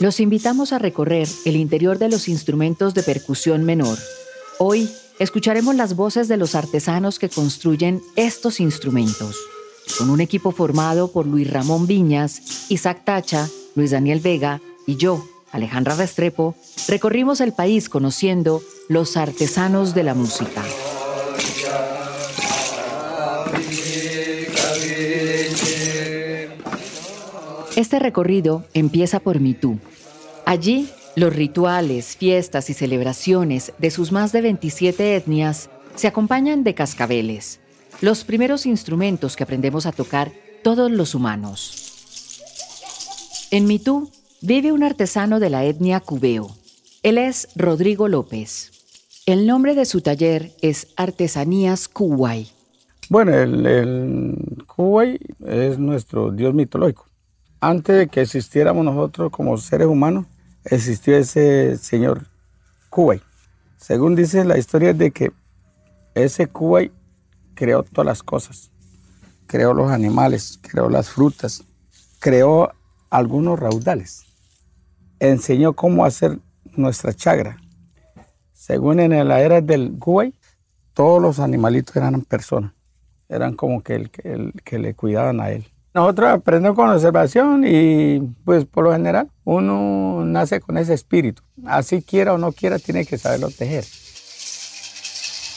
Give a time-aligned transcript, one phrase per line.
[0.00, 3.98] Los invitamos a recorrer el interior de los instrumentos de percusión menor.
[4.60, 4.88] Hoy
[5.18, 9.34] escucharemos las voces de los artesanos que construyen estos instrumentos.
[9.98, 15.26] Con un equipo formado por Luis Ramón Viñas, Isaac Tacha, Luis Daniel Vega y yo,
[15.50, 16.54] Alejandra Restrepo,
[16.86, 20.62] recorrimos el país conociendo los artesanos de la música.
[27.74, 29.78] Este recorrido empieza por Mitú.
[30.48, 36.74] Allí, los rituales, fiestas y celebraciones de sus más de 27 etnias se acompañan de
[36.74, 37.60] cascabeles,
[38.00, 40.32] los primeros instrumentos que aprendemos a tocar
[40.64, 42.38] todos los humanos.
[43.50, 46.48] En Mitú vive un artesano de la etnia cubeo.
[47.02, 48.70] Él es Rodrigo López.
[49.26, 52.48] El nombre de su taller es Artesanías Kuwai.
[53.10, 54.34] Bueno, el, el
[55.46, 57.08] es nuestro dios mitológico
[57.60, 60.26] antes de que existiéramos nosotros como seres humanos,
[60.70, 62.26] existió ese señor
[62.90, 63.22] Kuwait.
[63.78, 65.32] Según dice la historia de que
[66.14, 66.92] ese Kuwait
[67.54, 68.70] creó todas las cosas.
[69.46, 71.64] Creó los animales, creó las frutas,
[72.18, 72.72] creó
[73.10, 74.24] algunos raudales.
[75.20, 76.38] Enseñó cómo hacer
[76.76, 77.56] nuestra chagra.
[78.54, 80.34] Según en la era del Kuwait,
[80.92, 82.72] todos los animalitos eran personas.
[83.28, 85.66] Eran como que el, el que le cuidaban a él.
[85.94, 91.42] Nosotros aprendemos con observación y pues por lo general uno nace con ese espíritu.
[91.66, 93.84] Así quiera o no quiera, tiene que saberlo tejer.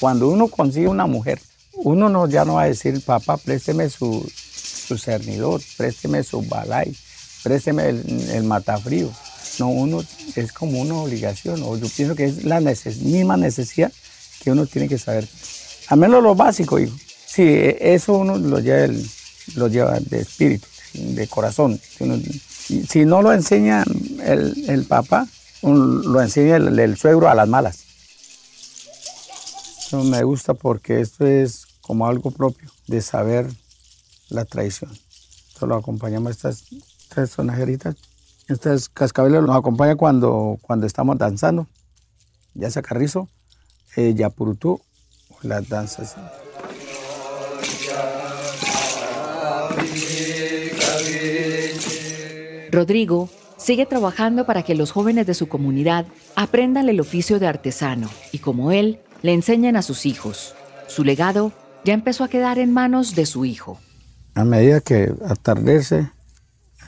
[0.00, 1.40] Cuando uno consigue una mujer,
[1.74, 4.26] uno no, ya no va a decir, papá, présteme su,
[4.86, 6.96] su cernidor, présteme su balay,
[7.42, 9.10] présteme el, matafrío.
[9.58, 10.02] No, uno
[10.34, 13.92] es como una obligación, o yo pienso que es la misma necesidad
[14.42, 15.28] que uno tiene que saber.
[15.88, 16.96] A menos lo básico, hijo.
[17.26, 17.44] Sí,
[17.78, 19.08] eso uno lo lleva el,
[19.54, 21.80] lo lleva de espíritu, de corazón.
[22.88, 23.84] Si no lo enseña
[24.22, 25.26] el, papá,
[25.62, 27.84] lo enseña el, suegro a las malas.
[29.86, 33.50] Eso me gusta porque esto es como algo propio de saber
[34.30, 34.90] la tradición.
[35.48, 36.64] Esto lo acompañamos estas
[37.08, 37.96] tres sonajeritas.
[38.48, 41.66] Estas cascabeles nos acompaña cuando, cuando estamos danzando,
[42.54, 43.28] ya sea carrizo,
[43.96, 44.80] eh, yapurutú,
[45.42, 46.16] las danzas.
[52.74, 58.10] Rodrigo sigue trabajando para que los jóvenes de su comunidad aprendan el oficio de artesano
[58.32, 60.54] y como él, le enseñen a sus hijos.
[60.86, 61.52] Su legado
[61.84, 63.78] ya empezó a quedar en manos de su hijo.
[64.34, 66.10] A medida que atardece,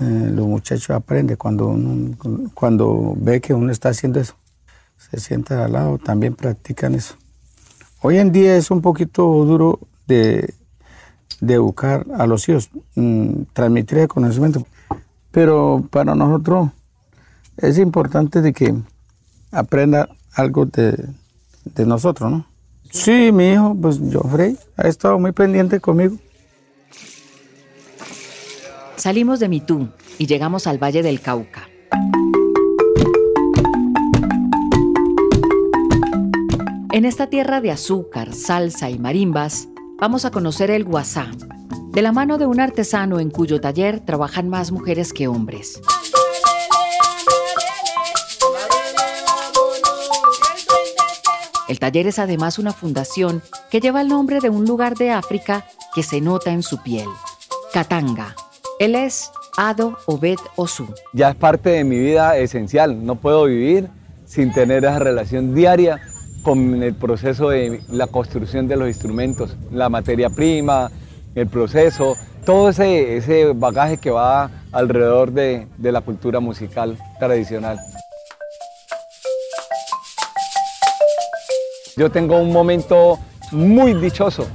[0.00, 1.76] eh, los muchachos aprenden cuando,
[2.54, 4.34] cuando ve que uno está haciendo eso.
[5.10, 7.14] Se sientan al lado, también practican eso.
[8.00, 10.54] Hoy en día es un poquito duro de,
[11.40, 14.66] educar a los hijos, mm, transmitir el conocimiento.
[15.34, 16.70] Pero para nosotros
[17.56, 18.72] es importante de que
[19.50, 20.96] aprenda algo de,
[21.84, 22.46] nosotros, ¿no?
[22.92, 26.16] Sí, mi hijo, pues Joffrey, ha estado muy pendiente conmigo.
[28.94, 31.68] Salimos de Mitú y llegamos al Valle del Cauca.
[36.92, 39.66] En esta tierra de azúcar, salsa y marimbas,
[39.98, 41.32] vamos a conocer el guasá,
[41.94, 45.80] de la mano de un artesano en cuyo taller trabajan más mujeres que hombres.
[51.68, 55.66] El taller es además una fundación que lleva el nombre de un lugar de África
[55.94, 57.06] que se nota en su piel,
[57.72, 58.34] Katanga.
[58.80, 60.88] Él es Ado Obed Osu.
[61.12, 63.06] Ya es parte de mi vida esencial.
[63.06, 63.88] No puedo vivir
[64.26, 66.00] sin tener esa relación diaria
[66.42, 70.90] con el proceso de la construcción de los instrumentos, la materia prima,
[71.34, 77.78] el proceso, todo ese, ese bagaje que va alrededor de, de la cultura musical tradicional.
[81.96, 83.18] Yo tengo un momento
[83.52, 84.46] muy dichoso,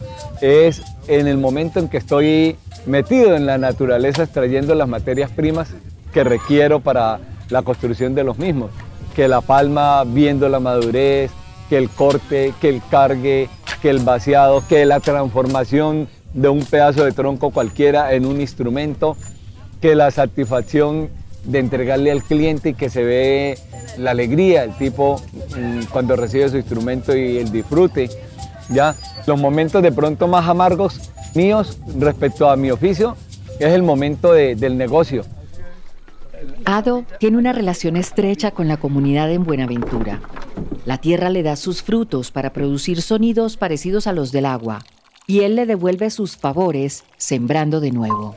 [0.41, 5.69] es en el momento en que estoy metido en la naturaleza extrayendo las materias primas
[6.13, 8.71] que requiero para la construcción de los mismos.
[9.15, 11.31] Que la palma viendo la madurez,
[11.69, 13.49] que el corte, que el cargue,
[13.81, 19.17] que el vaciado, que la transformación de un pedazo de tronco cualquiera en un instrumento,
[19.81, 21.09] que la satisfacción
[21.43, 23.57] de entregarle al cliente y que se ve
[23.97, 25.21] la alegría del tipo
[25.57, 28.09] mm, cuando recibe su instrumento y el disfrute.
[28.69, 28.95] ¿ya?
[29.25, 33.15] Los momentos de pronto más amargos míos respecto a mi oficio
[33.59, 35.25] es el momento del negocio.
[36.65, 40.21] Ado tiene una relación estrecha con la comunidad en Buenaventura.
[40.85, 44.79] La tierra le da sus frutos para producir sonidos parecidos a los del agua,
[45.29, 48.35] y él le devuelve sus favores sembrando de nuevo.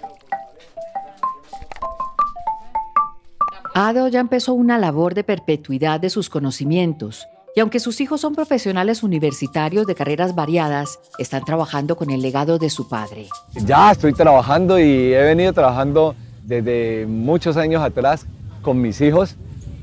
[3.74, 8.34] Ado ya empezó una labor de perpetuidad de sus conocimientos y aunque sus hijos son
[8.34, 13.28] profesionales universitarios de carreras variadas, están trabajando con el legado de su padre.
[13.54, 18.26] Ya estoy trabajando y he venido trabajando desde muchos años atrás
[18.60, 19.36] con mis hijos.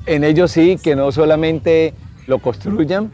[0.05, 1.95] En ellos sí, que no solamente
[2.27, 3.11] lo construyan,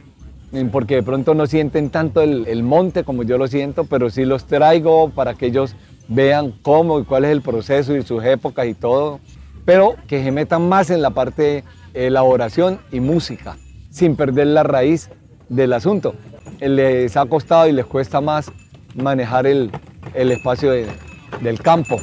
[0.71, 4.45] porque de pronto no sienten tanto el, monte como yo lo siento, pero sí los
[4.45, 5.75] traigo para que ellos
[6.07, 9.19] vean cómo y cuál es el proceso y sus épocas y todo,
[9.65, 11.63] pero que se metan más en la parte
[11.93, 13.57] elaboración y música
[13.89, 15.09] sin perder la raíz
[15.49, 16.15] del asunto.
[16.59, 18.51] Les ha costado y les cuesta más
[18.93, 19.71] manejar el,
[20.13, 21.97] espacio del campo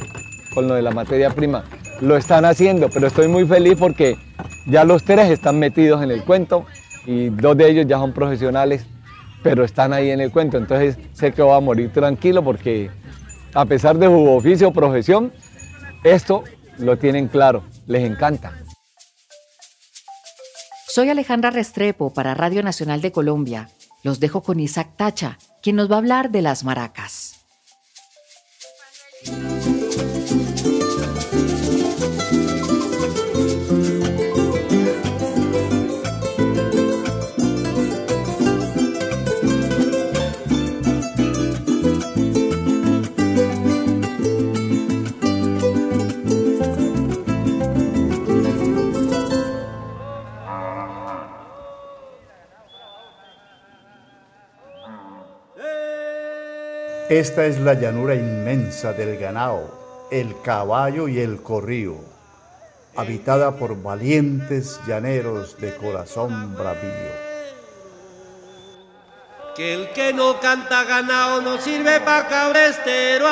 [0.53, 1.63] con lo de la materia prima.
[2.01, 4.17] Lo están haciendo, pero estoy muy feliz porque
[4.65, 6.65] ya los tres están metidos en el cuento
[7.05, 8.85] y dos de ellos ya son profesionales,
[9.41, 10.57] pero están ahí en el cuento.
[10.57, 12.89] Entonces sé que voy a morir tranquilo porque
[13.53, 15.31] a pesar de su oficio o profesión,
[16.03, 16.43] esto
[16.77, 18.53] lo tienen claro, les encanta.
[20.87, 23.69] Soy Alejandra Restrepo para Radio Nacional de Colombia.
[24.03, 27.33] Los dejo con Isaac Tacha, quien nos va a hablar de las maracas.
[57.13, 61.97] Esta es la llanura inmensa del ganao, el caballo y el corrío,
[62.95, 67.13] habitada por valientes llaneros de corazón bravío.
[69.55, 73.27] Que el que no canta ganao no sirve para cabrestero.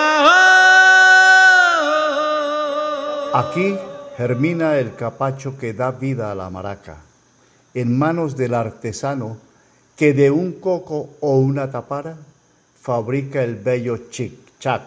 [3.34, 3.80] Aquí
[4.16, 6.98] germina el capacho que da vida a la maraca,
[7.74, 9.38] en manos del artesano
[9.96, 12.18] que de un coco o una tapara
[12.82, 14.82] fabrica el bello chic-chac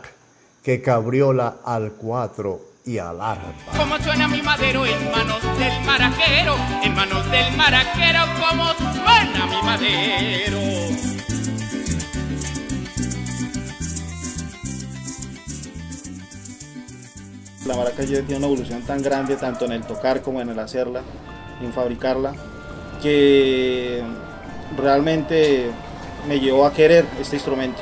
[0.62, 3.76] que cabriola al cuatro y al arpa.
[3.76, 9.62] Como suena mi madero en manos del marajero, en manos del marajero, como suena mi
[9.62, 10.58] madero.
[17.67, 20.58] La maraca ya tiene una evolución tan grande, tanto en el tocar como en el
[20.58, 21.02] hacerla,
[21.62, 22.35] en fabricarla,
[23.00, 24.02] que
[24.76, 25.70] realmente
[26.29, 27.81] me llevó a querer este instrumento.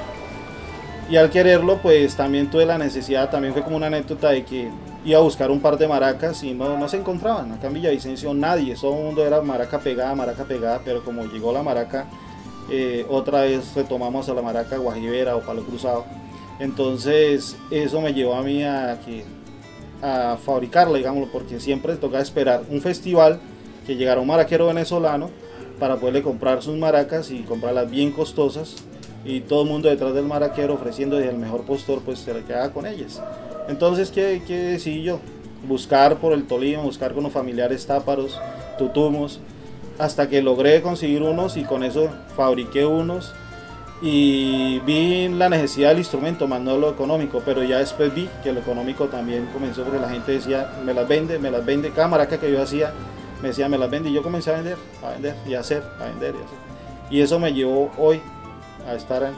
[1.10, 4.70] Y al quererlo, pues también tuve la necesidad, también fue como una anécdota de que
[5.04, 7.52] iba a buscar un par de maracas y no, no se encontraban.
[7.52, 11.52] Acá en Villavicencio nadie, todo el mundo era maraca pegada, maraca pegada, pero como llegó
[11.52, 12.06] la maraca,
[12.70, 16.04] eh, otra vez retomamos a la maraca guajibera o palo cruzado.
[16.58, 18.98] Entonces eso me llevó a mí a,
[20.02, 23.40] a fabricarla, digámoslo, porque siempre toca esperar un festival
[23.86, 25.30] que llegara un maraquero venezolano
[25.82, 28.76] para poderle comprar sus maracas y comprarlas bien costosas
[29.24, 32.72] y todo el mundo detrás del maraquero ofreciendo el mejor postor pues se le quedaba
[32.72, 33.20] con ellas.
[33.68, 35.18] Entonces, ¿qué, qué decidí yo?
[35.66, 38.38] Buscar por el Tolima, buscar con los familiares táparos,
[38.78, 39.40] tutumos,
[39.98, 43.34] hasta que logré conseguir unos y con eso fabriqué unos
[44.00, 48.52] y vi la necesidad del instrumento, más no lo económico, pero ya después vi que
[48.52, 52.06] lo económico también comenzó porque la gente decía, me las vende, me las vende, cada
[52.06, 52.92] maraca que yo hacía
[53.42, 55.82] me decía, me las vende y yo comencé a vender, a vender y a hacer,
[56.00, 56.58] a vender y a hacer.
[57.10, 58.22] Y eso me llevó hoy
[58.88, 59.30] a estar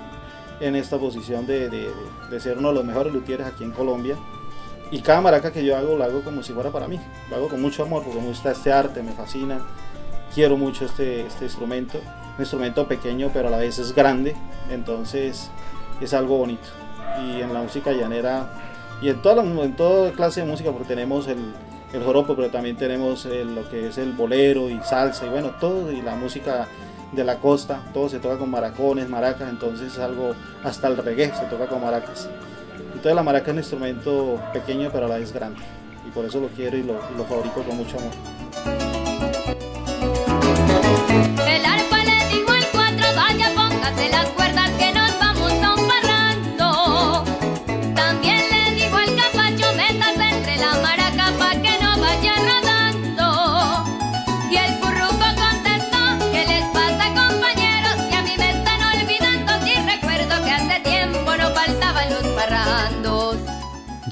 [0.60, 4.16] en, esta posición de, de, ser uno de los mejores luthieres aquí en Colombia.
[4.90, 7.00] Y cada maraca que yo hago, lo hago como si fuera para mí.
[7.30, 9.60] Lo hago con mucho amor porque me gusta este arte, me fascina.
[10.34, 11.98] Quiero mucho este, este instrumento.
[12.36, 14.36] Un instrumento pequeño, pero a la vez es grande.
[14.70, 15.50] Entonces
[16.00, 16.68] es algo bonito.
[17.26, 18.50] Y en la música llanera
[19.00, 21.52] y en toda, en toda clase de música, porque tenemos el,
[21.94, 25.92] el joropo, pero también tenemos lo que es el bolero y salsa y bueno, todo
[25.92, 26.66] y la música
[27.12, 30.34] de la costa, todo se toca con maracones, maracas, entonces es algo,
[30.64, 32.28] hasta el reggae se toca con maracas.
[32.86, 35.60] Entonces la maraca es un instrumento pequeño pero a la vez grande
[36.06, 38.12] y por eso lo quiero y lo, y lo fabrico con mucho amor.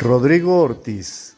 [0.03, 1.37] Rodrigo Ortiz,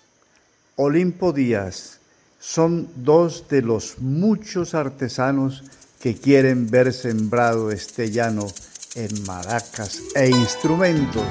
[0.76, 2.00] Olimpo Díaz
[2.40, 5.64] son dos de los muchos artesanos
[6.00, 8.46] que quieren ver sembrado este llano
[8.94, 11.26] en maracas e instrumentos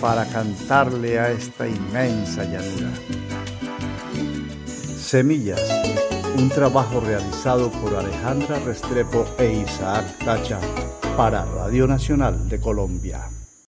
[0.00, 2.92] para cantarle a esta inmensa llanura.
[4.96, 5.60] Semillas
[6.38, 10.60] un trabajo realizado por Alejandra Restrepo e Isaac Tacha
[11.16, 13.39] para Radio Nacional de Colombia.